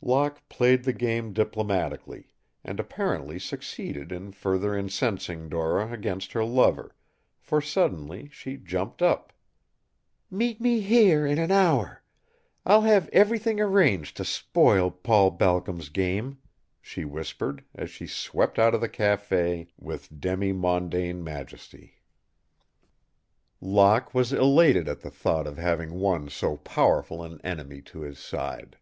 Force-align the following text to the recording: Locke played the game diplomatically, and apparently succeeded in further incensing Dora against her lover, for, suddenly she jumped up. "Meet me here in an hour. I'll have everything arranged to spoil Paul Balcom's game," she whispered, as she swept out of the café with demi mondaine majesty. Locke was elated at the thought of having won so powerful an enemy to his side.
Locke 0.00 0.48
played 0.48 0.84
the 0.84 0.92
game 0.92 1.32
diplomatically, 1.32 2.28
and 2.62 2.78
apparently 2.78 3.40
succeeded 3.40 4.12
in 4.12 4.30
further 4.30 4.76
incensing 4.76 5.48
Dora 5.48 5.90
against 5.92 6.30
her 6.34 6.44
lover, 6.44 6.94
for, 7.40 7.60
suddenly 7.60 8.28
she 8.30 8.56
jumped 8.58 9.02
up. 9.02 9.32
"Meet 10.30 10.60
me 10.60 10.82
here 10.82 11.26
in 11.26 11.36
an 11.38 11.50
hour. 11.50 12.04
I'll 12.64 12.82
have 12.82 13.08
everything 13.12 13.60
arranged 13.60 14.16
to 14.18 14.24
spoil 14.24 14.88
Paul 14.88 15.32
Balcom's 15.32 15.88
game," 15.88 16.38
she 16.80 17.04
whispered, 17.04 17.64
as 17.74 17.90
she 17.90 18.06
swept 18.06 18.60
out 18.60 18.76
of 18.76 18.80
the 18.80 18.88
café 18.88 19.66
with 19.76 20.20
demi 20.20 20.52
mondaine 20.52 21.24
majesty. 21.24 21.96
Locke 23.60 24.14
was 24.14 24.32
elated 24.32 24.88
at 24.88 25.00
the 25.00 25.10
thought 25.10 25.48
of 25.48 25.58
having 25.58 25.94
won 25.94 26.28
so 26.30 26.56
powerful 26.58 27.24
an 27.24 27.40
enemy 27.42 27.82
to 27.86 28.02
his 28.02 28.20
side. 28.20 28.78